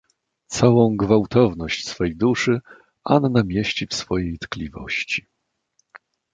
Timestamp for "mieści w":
3.43-3.93